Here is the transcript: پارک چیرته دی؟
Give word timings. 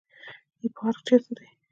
پارک 0.75 0.97
چیرته 1.07 1.31
دی؟ 1.37 1.47